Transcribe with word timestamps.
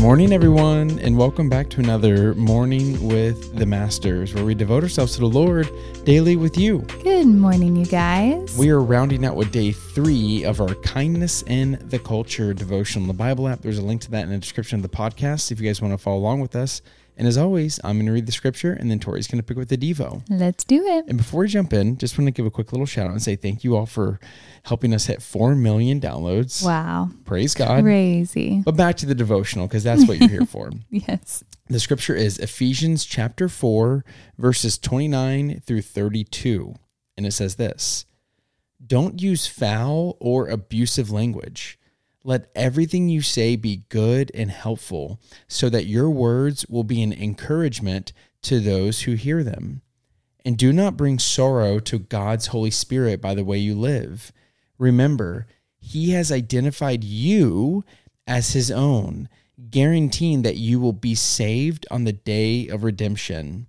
morning, 0.00 0.32
everyone, 0.32 0.98
and 1.00 1.14
welcome 1.14 1.50
back 1.50 1.68
to 1.68 1.78
another 1.78 2.34
Morning 2.34 3.06
with 3.06 3.54
the 3.58 3.66
Masters, 3.66 4.32
where 4.32 4.46
we 4.46 4.54
devote 4.54 4.82
ourselves 4.82 5.12
to 5.16 5.20
the 5.20 5.26
Lord 5.26 5.68
daily 6.04 6.36
with 6.36 6.56
you. 6.56 6.78
Good 7.02 7.26
morning, 7.26 7.76
you 7.76 7.84
guys. 7.84 8.56
We 8.56 8.70
are 8.70 8.80
rounding 8.80 9.26
out 9.26 9.36
with 9.36 9.52
day 9.52 9.72
three 9.72 10.42
of 10.42 10.58
our 10.62 10.74
Kindness 10.76 11.42
in 11.42 11.78
the 11.90 11.98
Culture 11.98 12.54
devotion 12.54 13.02
on 13.02 13.08
the 13.08 13.14
Bible 13.14 13.46
app. 13.46 13.60
There's 13.60 13.76
a 13.76 13.82
link 13.82 14.00
to 14.02 14.10
that 14.12 14.24
in 14.24 14.30
the 14.30 14.38
description 14.38 14.78
of 14.78 14.82
the 14.82 14.96
podcast 14.96 15.52
if 15.52 15.60
you 15.60 15.66
guys 15.66 15.82
want 15.82 15.92
to 15.92 15.98
follow 15.98 16.16
along 16.16 16.40
with 16.40 16.56
us. 16.56 16.80
And 17.20 17.28
as 17.28 17.36
always, 17.36 17.78
I'm 17.84 17.96
going 17.96 18.06
to 18.06 18.12
read 18.12 18.24
the 18.24 18.32
scripture 18.32 18.72
and 18.72 18.90
then 18.90 18.98
Tori's 18.98 19.26
going 19.26 19.36
to 19.42 19.42
pick 19.46 19.58
with 19.58 19.68
the 19.68 19.76
Devo. 19.76 20.22
Let's 20.30 20.64
do 20.64 20.82
it. 20.86 21.04
And 21.06 21.18
before 21.18 21.40
we 21.42 21.48
jump 21.48 21.74
in, 21.74 21.98
just 21.98 22.16
want 22.16 22.28
to 22.28 22.30
give 22.30 22.46
a 22.46 22.50
quick 22.50 22.72
little 22.72 22.86
shout 22.86 23.08
out 23.08 23.12
and 23.12 23.22
say 23.22 23.36
thank 23.36 23.62
you 23.62 23.76
all 23.76 23.84
for 23.84 24.18
helping 24.62 24.94
us 24.94 25.04
hit 25.04 25.20
4 25.20 25.54
million 25.54 26.00
downloads. 26.00 26.64
Wow. 26.64 27.10
Praise 27.26 27.52
God. 27.52 27.82
Crazy. 27.82 28.62
But 28.64 28.74
back 28.74 28.96
to 28.96 29.06
the 29.06 29.14
devotional 29.14 29.66
because 29.66 29.84
that's 29.84 30.08
what 30.08 30.18
you're 30.18 30.30
here 30.30 30.46
for. 30.46 30.70
Yes. 30.88 31.44
The 31.68 31.78
scripture 31.78 32.16
is 32.16 32.38
Ephesians 32.38 33.04
chapter 33.04 33.50
4, 33.50 34.02
verses 34.38 34.78
29 34.78 35.60
through 35.60 35.82
32. 35.82 36.74
And 37.18 37.26
it 37.26 37.32
says 37.32 37.56
this 37.56 38.06
Don't 38.84 39.20
use 39.20 39.46
foul 39.46 40.16
or 40.20 40.48
abusive 40.48 41.10
language. 41.10 41.78
Let 42.22 42.50
everything 42.54 43.08
you 43.08 43.22
say 43.22 43.56
be 43.56 43.84
good 43.88 44.30
and 44.34 44.50
helpful, 44.50 45.20
so 45.48 45.70
that 45.70 45.86
your 45.86 46.10
words 46.10 46.66
will 46.68 46.84
be 46.84 47.02
an 47.02 47.12
encouragement 47.12 48.12
to 48.42 48.60
those 48.60 49.02
who 49.02 49.14
hear 49.14 49.42
them. 49.42 49.80
And 50.44 50.56
do 50.56 50.72
not 50.72 50.96
bring 50.96 51.18
sorrow 51.18 51.78
to 51.80 51.98
God's 51.98 52.48
Holy 52.48 52.70
Spirit 52.70 53.20
by 53.20 53.34
the 53.34 53.44
way 53.44 53.58
you 53.58 53.74
live. 53.74 54.32
Remember, 54.78 55.46
He 55.78 56.10
has 56.10 56.30
identified 56.30 57.04
you 57.04 57.84
as 58.26 58.52
His 58.52 58.70
own, 58.70 59.28
guaranteeing 59.70 60.42
that 60.42 60.56
you 60.56 60.78
will 60.78 60.92
be 60.92 61.14
saved 61.14 61.86
on 61.90 62.04
the 62.04 62.12
day 62.12 62.68
of 62.68 62.84
redemption. 62.84 63.66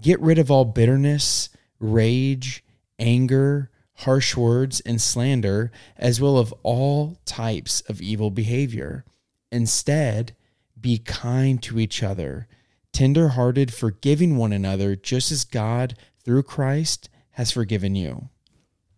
Get 0.00 0.20
rid 0.20 0.38
of 0.38 0.50
all 0.50 0.64
bitterness, 0.64 1.48
rage, 1.80 2.64
anger, 2.98 3.70
harsh 3.98 4.36
words, 4.36 4.80
and 4.80 5.00
slander, 5.00 5.70
as 5.96 6.20
well 6.20 6.38
as 6.38 6.52
all 6.62 7.18
types 7.24 7.80
of 7.82 8.00
evil 8.00 8.30
behavior. 8.30 9.04
Instead, 9.50 10.34
be 10.80 10.98
kind 10.98 11.62
to 11.62 11.78
each 11.78 12.02
other, 12.02 12.46
tender 12.92 13.28
hearted, 13.28 13.72
forgiving 13.72 14.36
one 14.36 14.52
another, 14.52 14.96
just 14.96 15.32
as 15.32 15.44
God, 15.44 15.94
through 16.24 16.42
Christ, 16.42 17.08
has 17.30 17.50
forgiven 17.50 17.94
you. 17.94 18.28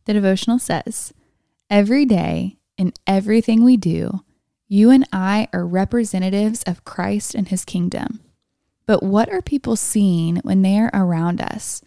The 0.04 0.14
devotional 0.14 0.58
says 0.58 1.12
Every 1.70 2.04
day, 2.04 2.56
in 2.76 2.92
everything 3.06 3.62
we 3.62 3.76
do, 3.76 4.24
you 4.66 4.91
and 4.91 5.06
I 5.12 5.48
are 5.52 5.66
representatives 5.66 6.62
of 6.64 6.84
Christ 6.84 7.34
and 7.34 7.48
his 7.48 7.64
kingdom. 7.64 8.20
But 8.86 9.02
what 9.02 9.28
are 9.28 9.42
people 9.42 9.76
seeing 9.76 10.36
when 10.38 10.62
they 10.62 10.78
are 10.78 10.91
around 10.94 11.41
us? 11.41 11.82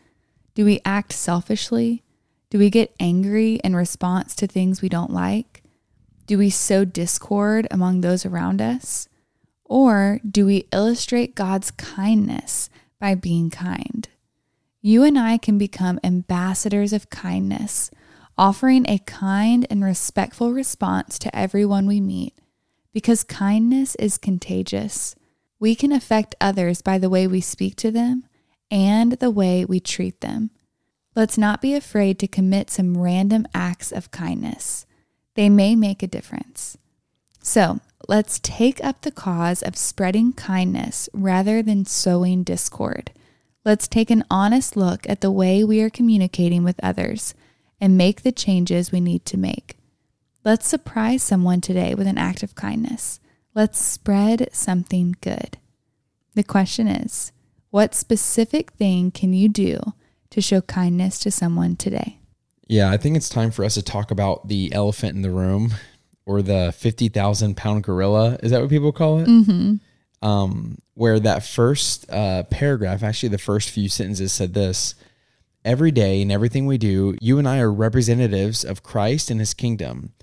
Do 0.53 0.65
we 0.65 0.81
act 0.85 1.13
selfishly? 1.13 2.03
Do 2.51 2.59
we 2.59 2.69
get 2.69 2.93
angry 2.99 3.55
in 3.63 3.77
response 3.77 4.35
to 4.35 4.45
things 4.45 4.81
we 4.81 4.89
don't 4.89 5.13
like? 5.13 5.63
Do 6.27 6.37
we 6.37 6.49
sow 6.49 6.83
discord 6.83 7.65
among 7.71 8.01
those 8.01 8.25
around 8.25 8.61
us? 8.61 9.07
Or 9.63 10.19
do 10.29 10.45
we 10.45 10.67
illustrate 10.73 11.33
God's 11.33 11.71
kindness 11.71 12.69
by 12.99 13.15
being 13.15 13.49
kind? 13.51 14.09
You 14.81 15.01
and 15.03 15.17
I 15.17 15.37
can 15.37 15.57
become 15.57 15.97
ambassadors 16.03 16.91
of 16.91 17.09
kindness, 17.09 17.89
offering 18.37 18.85
a 18.85 18.99
kind 18.99 19.65
and 19.69 19.81
respectful 19.81 20.51
response 20.51 21.17
to 21.19 21.33
everyone 21.33 21.87
we 21.87 22.01
meet, 22.01 22.37
because 22.91 23.23
kindness 23.23 23.95
is 23.95 24.17
contagious. 24.17 25.15
We 25.57 25.73
can 25.73 25.93
affect 25.93 26.35
others 26.41 26.81
by 26.81 26.97
the 26.97 27.09
way 27.09 27.27
we 27.27 27.39
speak 27.39 27.77
to 27.77 27.91
them 27.91 28.25
and 28.69 29.13
the 29.13 29.31
way 29.31 29.63
we 29.63 29.79
treat 29.79 30.19
them. 30.19 30.51
Let's 31.15 31.37
not 31.37 31.61
be 31.61 31.73
afraid 31.73 32.19
to 32.19 32.27
commit 32.27 32.69
some 32.69 32.97
random 32.97 33.45
acts 33.53 33.91
of 33.91 34.11
kindness. 34.11 34.85
They 35.35 35.49
may 35.49 35.75
make 35.75 36.01
a 36.01 36.07
difference. 36.07 36.77
So 37.41 37.79
let's 38.07 38.39
take 38.39 38.83
up 38.83 39.01
the 39.01 39.11
cause 39.11 39.61
of 39.61 39.75
spreading 39.75 40.31
kindness 40.31 41.09
rather 41.13 41.61
than 41.61 41.85
sowing 41.85 42.43
discord. 42.43 43.11
Let's 43.65 43.87
take 43.87 44.09
an 44.09 44.23
honest 44.31 44.77
look 44.77 45.07
at 45.09 45.21
the 45.21 45.31
way 45.31 45.63
we 45.63 45.81
are 45.81 45.89
communicating 45.89 46.63
with 46.63 46.79
others 46.81 47.35
and 47.79 47.97
make 47.97 48.21
the 48.21 48.31
changes 48.31 48.91
we 48.91 49.01
need 49.01 49.25
to 49.25 49.37
make. 49.37 49.77
Let's 50.45 50.67
surprise 50.67 51.21
someone 51.21 51.61
today 51.61 51.93
with 51.93 52.07
an 52.07 52.17
act 52.17 52.41
of 52.41 52.55
kindness. 52.55 53.19
Let's 53.53 53.79
spread 53.79 54.49
something 54.53 55.15
good. 55.19 55.57
The 56.35 56.43
question 56.43 56.87
is 56.87 57.33
what 57.69 57.93
specific 57.93 58.71
thing 58.71 59.11
can 59.11 59.33
you 59.33 59.49
do 59.49 59.93
to 60.31 60.41
show 60.41 60.61
kindness 60.61 61.19
to 61.19 61.31
someone 61.31 61.75
today? 61.75 62.17
Yeah, 62.67 62.89
I 62.89 62.97
think 62.97 63.15
it's 63.15 63.29
time 63.29 63.51
for 63.51 63.63
us 63.63 63.75
to 63.75 63.81
talk 63.81 64.11
about 64.11 64.47
the 64.47 64.73
elephant 64.73 65.15
in 65.15 65.21
the 65.21 65.29
room 65.29 65.73
or 66.25 66.41
the 66.41 66.73
50,000 66.77 67.55
pound 67.55 67.83
gorilla. 67.83 68.37
Is 68.41 68.51
that 68.51 68.61
what 68.61 68.69
people 68.69 68.91
call 68.91 69.19
it? 69.19 69.27
Mm-hmm. 69.27 69.75
Um, 70.25 70.77
where 70.93 71.19
that 71.19 71.43
first 71.43 72.09
uh, 72.09 72.43
paragraph, 72.43 73.03
actually, 73.03 73.29
the 73.29 73.37
first 73.37 73.69
few 73.69 73.89
sentences 73.89 74.31
said 74.31 74.53
this 74.53 74.95
Every 75.63 75.91
day 75.91 76.21
in 76.21 76.31
everything 76.31 76.65
we 76.65 76.77
do, 76.77 77.15
you 77.21 77.37
and 77.37 77.47
I 77.47 77.59
are 77.59 77.71
representatives 77.71 78.63
of 78.63 78.81
Christ 78.81 79.29
and 79.29 79.39
his 79.39 79.53
kingdom. 79.53 80.13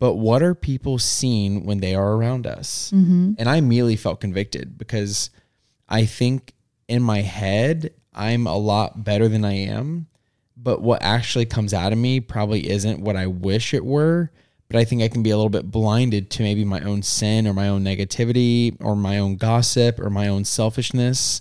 But 0.00 0.14
what 0.14 0.42
are 0.42 0.54
people 0.54 0.98
seeing 0.98 1.64
when 1.64 1.78
they 1.78 1.94
are 1.94 2.14
around 2.14 2.46
us? 2.46 2.92
Mm-hmm. 2.94 3.34
And 3.38 3.48
I 3.48 3.56
immediately 3.56 3.96
felt 3.96 4.20
convicted 4.20 4.78
because 4.78 5.30
I 5.88 6.04
think 6.04 6.54
in 6.88 7.02
my 7.02 7.20
head, 7.20 7.92
I'm 8.14 8.46
a 8.46 8.56
lot 8.56 9.04
better 9.04 9.28
than 9.28 9.44
I 9.44 9.54
am. 9.54 10.06
But 10.56 10.82
what 10.82 11.02
actually 11.02 11.46
comes 11.46 11.72
out 11.72 11.92
of 11.92 11.98
me 11.98 12.20
probably 12.20 12.68
isn't 12.68 13.00
what 13.00 13.16
I 13.16 13.26
wish 13.26 13.72
it 13.72 13.84
were. 13.84 14.30
But 14.68 14.78
I 14.78 14.84
think 14.84 15.02
I 15.02 15.08
can 15.08 15.22
be 15.22 15.30
a 15.30 15.36
little 15.36 15.50
bit 15.50 15.70
blinded 15.70 16.30
to 16.30 16.42
maybe 16.42 16.64
my 16.64 16.80
own 16.80 17.02
sin 17.02 17.46
or 17.46 17.54
my 17.54 17.68
own 17.68 17.84
negativity 17.84 18.76
or 18.80 18.94
my 18.94 19.18
own 19.18 19.36
gossip 19.36 19.98
or 19.98 20.10
my 20.10 20.28
own 20.28 20.44
selfishness 20.44 21.40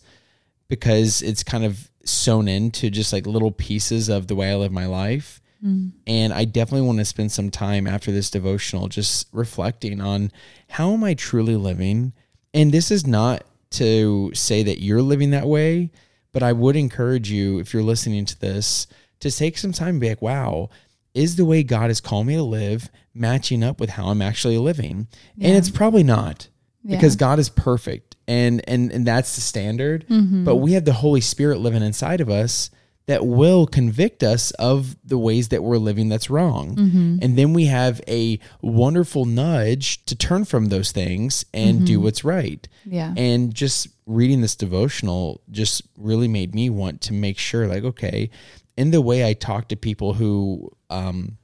because 0.69 1.21
it's 1.21 1.43
kind 1.43 1.65
of 1.65 1.89
sewn 2.05 2.47
into 2.47 2.89
just 2.89 3.11
like 3.11 3.27
little 3.27 3.51
pieces 3.51 4.07
of 4.07 4.27
the 4.27 4.35
way 4.35 4.51
I 4.51 4.55
live 4.55 4.71
my 4.71 4.85
life. 4.85 5.41
Mm. 5.63 5.91
And 6.05 6.33
I 6.33 6.45
definitely 6.45 6.87
want 6.87 6.99
to 6.99 7.05
spend 7.05 7.31
some 7.31 7.49
time 7.49 7.87
after 7.87 8.11
this 8.11 8.29
devotional 8.29 8.87
just 8.87 9.27
reflecting 9.33 9.99
on 9.99 10.31
how 10.69 10.93
am 10.93 11.03
I 11.03 11.13
truly 11.13 11.55
living? 11.55 12.13
And 12.53 12.71
this 12.71 12.91
is 12.91 13.05
not 13.05 13.43
to 13.71 14.31
say 14.33 14.63
that 14.63 14.81
you're 14.81 15.01
living 15.01 15.31
that 15.31 15.47
way, 15.47 15.91
but 16.31 16.43
I 16.43 16.53
would 16.53 16.75
encourage 16.75 17.31
you, 17.31 17.59
if 17.59 17.73
you're 17.73 17.83
listening 17.83 18.25
to 18.25 18.39
this, 18.39 18.87
to 19.21 19.31
take 19.31 19.57
some 19.57 19.71
time 19.71 19.89
and 19.89 19.99
be 20.01 20.09
like, 20.09 20.21
wow, 20.21 20.69
is 21.13 21.35
the 21.35 21.45
way 21.45 21.63
God 21.63 21.89
has 21.89 21.99
called 21.99 22.27
me 22.27 22.35
to 22.35 22.43
live 22.43 22.89
matching 23.13 23.63
up 23.63 23.79
with 23.79 23.89
how 23.91 24.07
I'm 24.07 24.21
actually 24.21 24.57
living? 24.57 25.07
Yeah. 25.35 25.47
And 25.49 25.57
it's 25.57 25.69
probably 25.71 26.03
not 26.03 26.47
Yeah. 26.83 26.97
because 26.97 27.15
God 27.15 27.39
is 27.39 27.49
perfect 27.49 28.15
and 28.27 28.61
and 28.67 28.91
and 28.91 29.07
that's 29.07 29.35
the 29.35 29.41
standard. 29.41 30.05
Mm-hmm. 30.09 30.43
But 30.43 30.57
we 30.57 30.73
have 30.73 30.85
the 30.85 30.93
Holy 30.93 31.21
Spirit 31.21 31.59
living 31.59 31.81
inside 31.81 32.21
of 32.21 32.29
us 32.29 32.69
that 33.07 33.25
will 33.25 33.65
convict 33.65 34.21
us 34.21 34.51
of 34.51 34.95
the 35.03 35.17
ways 35.17 35.47
that 35.47 35.63
we're 35.63 35.77
living 35.77 36.09
that's 36.09 36.29
wrong. 36.29 36.75
Mm-hmm. 36.75 37.17
And 37.21 37.37
then 37.37 37.53
we 37.53 37.65
have 37.65 38.01
a 38.07 38.37
wonderful 38.61 39.25
nudge 39.25 40.05
to 40.05 40.15
turn 40.15 40.43
from 40.45 40.65
those 40.65 40.91
things 40.91 41.45
and 41.53 41.87
do 41.87 42.01
what's 42.01 42.25
right. 42.25 42.67
Yeah. 42.85 43.13
And 43.15 43.55
just 43.55 43.87
reading 44.05 44.41
this 44.41 44.55
devotional 44.55 45.41
just 45.49 45.83
really 45.97 46.27
made 46.27 46.53
me 46.53 46.69
want 46.69 47.01
to 47.01 47.13
make 47.13 47.37
sure, 47.37 47.65
like, 47.65 47.83
okay, 47.83 48.29
in 48.75 48.91
the 48.91 49.01
way 49.01 49.25
I 49.25 49.33
talk 49.33 49.69
to 49.69 49.77
people 49.77 50.13
who, 50.13 50.69
um, 50.89 51.37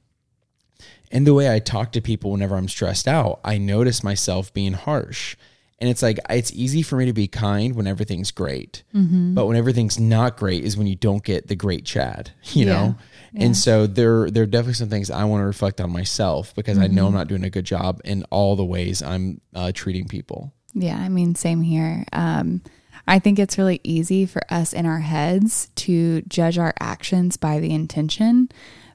in 1.10 1.24
the 1.24 1.34
way 1.34 1.52
I 1.52 1.60
talk 1.60 1.92
to 1.92 2.00
people 2.00 2.30
whenever 2.30 2.56
I'm 2.56 2.68
stressed 2.68 3.08
out, 3.08 3.40
I 3.44 3.56
notice 3.56 4.04
myself 4.04 4.52
being 4.52 4.74
harsh. 4.74 5.36
And 5.80 5.90
it's 5.90 6.02
like, 6.02 6.18
it's 6.30 6.52
easy 6.52 6.82
for 6.82 6.96
me 6.96 7.06
to 7.06 7.12
be 7.12 7.26
kind 7.26 7.74
when 7.74 7.86
everything's 7.86 8.30
great. 8.30 8.84
Mm-hmm. 8.94 9.34
But 9.34 9.46
when 9.46 9.56
everything's 9.56 9.98
not 9.98 10.36
great 10.36 10.64
is 10.64 10.76
when 10.76 10.86
you 10.86 10.94
don't 10.96 11.22
get 11.24 11.48
the 11.48 11.56
great 11.56 11.84
Chad, 11.84 12.30
you 12.52 12.66
Yeah. 12.66 12.72
know? 12.72 12.96
Yeah. 13.32 13.46
And 13.46 13.56
so 13.56 13.86
there, 13.88 14.30
there 14.30 14.44
are 14.44 14.46
definitely 14.46 14.74
some 14.74 14.88
things 14.88 15.10
I 15.10 15.24
want 15.24 15.42
to 15.42 15.46
reflect 15.46 15.80
on 15.80 15.90
myself 15.90 16.54
because 16.54 16.78
I 16.78 16.84
Mm-hmm. 16.86 16.94
know 16.94 17.06
I'm 17.08 17.12
not 17.14 17.26
doing 17.28 17.42
a 17.44 17.50
good 17.50 17.64
job 17.64 18.00
in 18.04 18.22
all 18.30 18.54
the 18.54 18.64
ways 18.64 19.02
I'm 19.02 19.40
uh, 19.54 19.72
treating 19.74 20.06
people. 20.06 20.52
Yeah, 20.74 20.96
I 20.98 21.08
mean, 21.08 21.34
same 21.34 21.60
here. 21.62 22.04
Um, 22.12 22.62
I 23.08 23.18
think 23.18 23.38
it's 23.40 23.58
really 23.58 23.80
easy 23.82 24.24
for 24.26 24.42
us 24.50 24.72
in 24.72 24.86
our 24.86 25.00
heads 25.00 25.68
to 25.76 26.22
judge 26.22 26.56
our 26.58 26.72
actions 26.80 27.36
by 27.36 27.58
the 27.60 27.72
intention, 27.74 28.48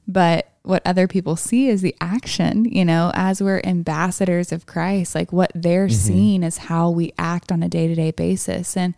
but 0.07 0.49
what 0.63 0.81
other 0.85 1.07
people 1.07 1.35
see 1.35 1.67
is 1.67 1.81
the 1.81 1.95
action, 2.01 2.65
you 2.65 2.83
know, 2.83 3.11
as 3.15 3.41
we're 3.41 3.61
ambassadors 3.63 4.51
of 4.51 4.65
Christ, 4.65 5.15
like 5.15 5.31
what 5.31 5.51
they're 5.55 5.87
mm-hmm. 5.87 5.95
seeing 5.95 6.43
is 6.43 6.57
how 6.57 6.89
we 6.89 7.13
act 7.17 7.51
on 7.51 7.63
a 7.63 7.69
day 7.69 7.87
to 7.87 7.95
day 7.95 8.11
basis. 8.11 8.75
And 8.75 8.93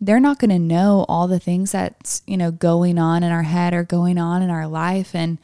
they're 0.00 0.20
not 0.20 0.38
going 0.38 0.50
to 0.50 0.58
know 0.58 1.06
all 1.08 1.26
the 1.26 1.40
things 1.40 1.72
that's, 1.72 2.22
you 2.26 2.36
know, 2.36 2.50
going 2.50 2.98
on 2.98 3.22
in 3.22 3.32
our 3.32 3.44
head 3.44 3.72
or 3.72 3.82
going 3.82 4.18
on 4.18 4.42
in 4.42 4.50
our 4.50 4.66
life. 4.66 5.14
And, 5.14 5.38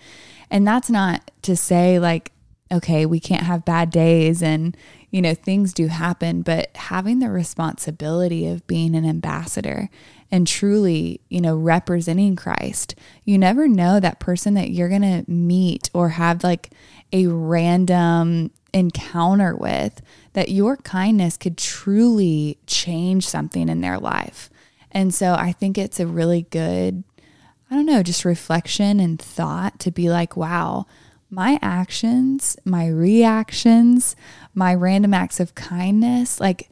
and 0.51 0.67
that's 0.67 0.91
not 0.91 1.31
to 1.43 1.57
say 1.57 1.99
like, 1.99 2.33
okay, 2.73 3.05
we 3.05 3.21
can't 3.21 3.43
have 3.43 3.65
bad 3.65 3.91
days 3.91 4.43
and, 4.43 4.77
you 5.11 5.21
know, 5.21 5.35
things 5.35 5.75
do 5.75 5.89
happen, 5.89 6.43
but 6.43 6.75
having 6.77 7.19
the 7.19 7.31
responsibility 7.31 8.47
of 8.47 8.67
being 8.67 8.95
an 8.95 9.05
ambassador 9.05 9.91
and 10.31 10.47
truly, 10.47 11.21
you 11.29 11.41
know, 11.41 11.55
representing 11.55 12.35
Christ, 12.35 12.95
you 13.25 13.37
never 13.37 13.69
know 13.69 14.01
that 14.01 14.21
person 14.21 14.55
that 14.55 14.71
you're 14.71 14.89
going 14.89 15.03
to 15.03 15.31
meet 15.31 15.91
or 15.93 16.11
have 16.11 16.43
like 16.43 16.71
a 17.13 17.27
random 17.27 18.51
encounter 18.73 19.55
with, 19.55 20.01
that 20.33 20.49
your 20.49 20.79
kindness 20.79 21.37
could 21.37 21.59
truly 21.59 22.59
change 22.67 23.29
something 23.29 23.69
in 23.69 23.83
their 23.83 23.99
life. 23.99 24.49
And 24.91 25.13
so 25.13 25.35
I 25.35 25.53
think 25.53 25.77
it's 25.77 26.01
a 26.01 26.07
really 26.07 26.47
good, 26.51 27.05
I 27.71 27.75
don't 27.75 27.87
know, 27.87 28.03
just 28.03 28.25
reflection 28.25 28.99
and 28.99 29.21
thought 29.21 29.79
to 29.81 29.91
be 29.91 30.09
like, 30.09 30.37
wow, 30.37 30.87
my 31.33 31.59
actions, 31.63 32.59
my 32.65 32.87
reactions, 32.87 34.15
my 34.55 34.75
random 34.75 35.15
acts 35.15 35.41
of 35.41 35.55
kindness, 35.55 36.39
like 36.39 36.69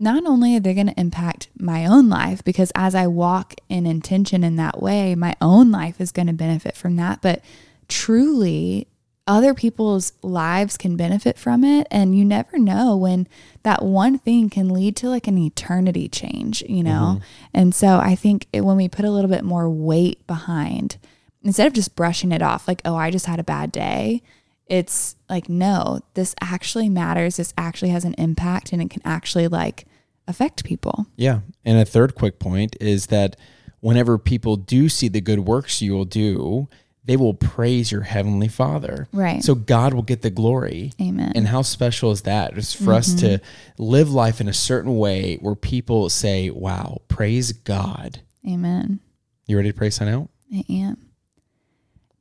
not 0.00 0.26
only 0.26 0.56
are 0.56 0.60
they 0.60 0.74
going 0.74 0.88
to 0.88 1.00
impact 1.00 1.48
my 1.56 1.86
own 1.86 2.08
life, 2.08 2.42
because 2.42 2.72
as 2.74 2.96
I 2.96 3.06
walk 3.06 3.54
in 3.68 3.86
intention 3.86 4.42
in 4.42 4.56
that 4.56 4.82
way, 4.82 5.14
my 5.14 5.36
own 5.40 5.70
life 5.70 6.00
is 6.00 6.10
going 6.10 6.26
to 6.26 6.32
benefit 6.32 6.76
from 6.76 6.96
that, 6.96 7.22
but 7.22 7.44
truly 7.86 8.88
other 9.28 9.54
people's 9.54 10.14
lives 10.20 10.76
can 10.76 10.96
benefit 10.96 11.38
from 11.38 11.62
it. 11.62 11.86
And 11.88 12.18
you 12.18 12.24
never 12.24 12.58
know 12.58 12.96
when 12.96 13.28
that 13.62 13.84
one 13.84 14.18
thing 14.18 14.50
can 14.50 14.68
lead 14.68 14.96
to 14.96 15.08
like 15.08 15.28
an 15.28 15.38
eternity 15.38 16.08
change, 16.08 16.62
you 16.62 16.82
know? 16.82 17.18
Mm-hmm. 17.18 17.24
And 17.54 17.72
so 17.72 17.98
I 17.98 18.16
think 18.16 18.48
it, 18.52 18.62
when 18.62 18.76
we 18.76 18.88
put 18.88 19.04
a 19.04 19.12
little 19.12 19.30
bit 19.30 19.44
more 19.44 19.70
weight 19.70 20.26
behind, 20.26 20.98
instead 21.44 21.66
of 21.66 21.72
just 21.72 21.96
brushing 21.96 22.32
it 22.32 22.42
off, 22.42 22.68
like, 22.68 22.82
oh, 22.84 22.96
I 22.96 23.10
just 23.10 23.26
had 23.26 23.40
a 23.40 23.44
bad 23.44 23.72
day, 23.72 24.22
it's 24.66 25.16
like, 25.28 25.48
no, 25.48 26.00
this 26.14 26.34
actually 26.40 26.88
matters. 26.88 27.36
This 27.36 27.52
actually 27.58 27.90
has 27.90 28.04
an 28.04 28.14
impact 28.16 28.72
and 28.72 28.80
it 28.80 28.90
can 28.90 29.02
actually 29.04 29.48
like 29.48 29.86
affect 30.26 30.64
people. 30.64 31.06
Yeah. 31.16 31.40
And 31.64 31.78
a 31.78 31.84
third 31.84 32.14
quick 32.14 32.38
point 32.38 32.76
is 32.80 33.06
that 33.06 33.36
whenever 33.80 34.18
people 34.18 34.56
do 34.56 34.88
see 34.88 35.08
the 35.08 35.20
good 35.20 35.40
works 35.40 35.82
you 35.82 35.92
will 35.92 36.04
do, 36.04 36.68
they 37.04 37.16
will 37.16 37.34
praise 37.34 37.90
your 37.90 38.02
heavenly 38.02 38.48
Father. 38.48 39.08
Right. 39.12 39.42
So 39.42 39.54
God 39.54 39.92
will 39.92 40.02
get 40.02 40.22
the 40.22 40.30
glory. 40.30 40.92
Amen. 41.00 41.32
And 41.34 41.48
how 41.48 41.62
special 41.62 42.12
is 42.12 42.22
that? 42.22 42.56
It's 42.56 42.72
for 42.72 42.84
mm-hmm. 42.84 42.92
us 42.92 43.14
to 43.14 43.26
mm-hmm. 43.26 43.82
live 43.82 44.10
life 44.10 44.40
in 44.40 44.48
a 44.48 44.52
certain 44.52 44.96
way 44.96 45.36
where 45.40 45.56
people 45.56 46.08
say, 46.08 46.50
"Wow, 46.50 47.02
praise 47.08 47.52
God." 47.52 48.20
Amen. 48.48 49.00
You 49.46 49.56
ready 49.56 49.72
to 49.72 49.76
pray 49.76 49.90
sign 49.90 50.08
out? 50.08 50.28
I 50.54 50.64
am. 50.70 51.11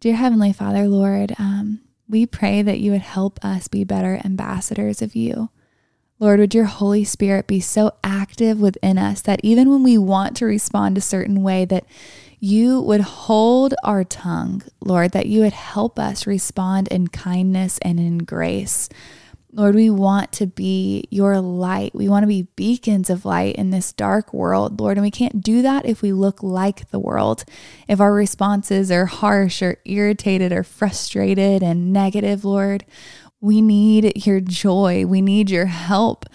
Dear 0.01 0.15
Heavenly 0.15 0.51
Father, 0.51 0.87
Lord, 0.87 1.35
um, 1.37 1.79
we 2.09 2.25
pray 2.25 2.63
that 2.63 2.79
you 2.79 2.91
would 2.91 3.01
help 3.01 3.37
us 3.45 3.67
be 3.67 3.83
better 3.83 4.19
ambassadors 4.25 4.99
of 4.99 5.15
you. 5.15 5.51
Lord, 6.17 6.39
would 6.39 6.55
your 6.55 6.65
Holy 6.65 7.03
Spirit 7.03 7.45
be 7.45 7.59
so 7.59 7.91
active 8.03 8.59
within 8.59 8.97
us 8.97 9.21
that 9.21 9.39
even 9.43 9.69
when 9.69 9.83
we 9.83 9.99
want 9.99 10.35
to 10.37 10.47
respond 10.47 10.97
a 10.97 11.01
certain 11.01 11.43
way, 11.43 11.65
that 11.65 11.85
you 12.39 12.81
would 12.81 13.01
hold 13.01 13.75
our 13.83 14.03
tongue, 14.03 14.63
Lord, 14.79 15.11
that 15.11 15.27
you 15.27 15.41
would 15.41 15.53
help 15.53 15.99
us 15.99 16.25
respond 16.25 16.87
in 16.87 17.09
kindness 17.09 17.77
and 17.83 17.99
in 17.99 18.17
grace. 18.19 18.89
Lord, 19.53 19.75
we 19.75 19.89
want 19.89 20.31
to 20.33 20.47
be 20.47 21.07
your 21.09 21.39
light. 21.41 21.93
We 21.93 22.07
want 22.07 22.23
to 22.23 22.27
be 22.27 22.47
beacons 22.55 23.09
of 23.09 23.25
light 23.25 23.55
in 23.55 23.69
this 23.69 23.91
dark 23.91 24.33
world, 24.33 24.79
Lord. 24.79 24.97
And 24.97 25.03
we 25.03 25.11
can't 25.11 25.41
do 25.41 25.61
that 25.61 25.85
if 25.85 26.01
we 26.01 26.13
look 26.13 26.41
like 26.41 26.89
the 26.89 26.99
world. 26.99 27.43
If 27.87 27.99
our 27.99 28.13
responses 28.13 28.89
are 28.91 29.07
harsh 29.07 29.61
or 29.61 29.77
irritated 29.83 30.53
or 30.53 30.63
frustrated 30.63 31.61
and 31.63 31.91
negative, 31.91 32.45
Lord, 32.45 32.85
we 33.41 33.61
need 33.61 34.25
your 34.25 34.39
joy. 34.39 35.05
We 35.05 35.21
need 35.21 35.49
your 35.49 35.65
help 35.65 36.25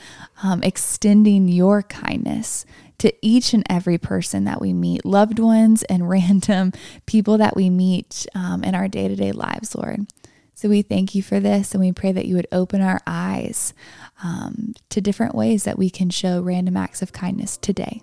um, 0.42 0.62
extending 0.62 1.48
your 1.48 1.82
kindness 1.82 2.66
to 2.98 3.14
each 3.22 3.54
and 3.54 3.64
every 3.70 3.98
person 3.98 4.44
that 4.44 4.60
we 4.60 4.72
meet, 4.72 5.04
loved 5.04 5.38
ones 5.38 5.82
and 5.84 6.08
random 6.08 6.72
people 7.06 7.38
that 7.38 7.56
we 7.56 7.70
meet 7.70 8.26
um, 8.34 8.62
in 8.62 8.74
our 8.74 8.88
day 8.88 9.08
to 9.08 9.16
day 9.16 9.32
lives, 9.32 9.74
Lord. 9.74 10.06
So 10.56 10.70
we 10.70 10.80
thank 10.80 11.14
you 11.14 11.22
for 11.22 11.38
this 11.38 11.74
and 11.74 11.82
we 11.82 11.92
pray 11.92 12.12
that 12.12 12.24
you 12.24 12.34
would 12.34 12.46
open 12.50 12.80
our 12.80 13.02
eyes 13.06 13.74
um, 14.24 14.72
to 14.88 15.02
different 15.02 15.34
ways 15.34 15.64
that 15.64 15.78
we 15.78 15.90
can 15.90 16.08
show 16.08 16.40
random 16.40 16.78
acts 16.78 17.02
of 17.02 17.12
kindness 17.12 17.58
today. 17.58 18.00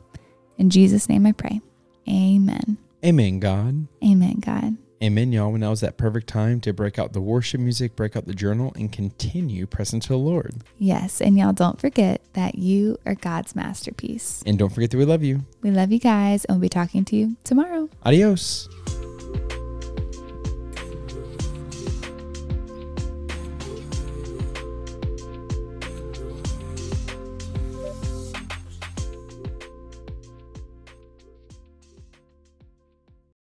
In 0.59 0.69
Jesus' 0.69 1.09
name 1.09 1.25
I 1.25 1.31
pray. 1.31 1.61
Amen. 2.07 2.77
Amen, 3.03 3.39
God. 3.39 3.87
Amen, 4.03 4.39
God. 4.39 4.77
Amen, 5.01 5.31
y'all. 5.31 5.51
When 5.51 5.61
now 5.61 5.71
is 5.71 5.79
that 5.79 5.97
perfect 5.97 6.27
time 6.27 6.61
to 6.61 6.73
break 6.73 6.99
out 6.99 7.11
the 7.11 7.21
worship 7.21 7.59
music, 7.59 7.95
break 7.95 8.15
out 8.15 8.27
the 8.27 8.35
journal, 8.35 8.71
and 8.75 8.91
continue 8.91 9.65
pressing 9.65 9.99
to 10.01 10.09
the 10.09 10.17
Lord. 10.17 10.53
Yes. 10.77 11.21
And 11.21 11.37
y'all 11.39 11.53
don't 11.53 11.81
forget 11.81 12.21
that 12.33 12.55
you 12.55 12.99
are 13.07 13.15
God's 13.15 13.55
masterpiece. 13.55 14.43
And 14.45 14.59
don't 14.59 14.69
forget 14.69 14.91
that 14.91 14.97
we 14.97 15.05
love 15.05 15.23
you. 15.23 15.43
We 15.63 15.71
love 15.71 15.91
you 15.91 15.99
guys, 15.99 16.45
and 16.45 16.55
we'll 16.55 16.61
be 16.61 16.69
talking 16.69 17.03
to 17.05 17.15
you 17.15 17.35
tomorrow. 17.43 17.89
Adios. 18.05 18.69